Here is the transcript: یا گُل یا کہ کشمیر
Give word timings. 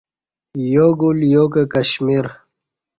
یا 0.73 0.87
گُل 0.99 1.17
یا 1.33 1.43
کہ 1.53 1.63
کشمیر 1.73 2.25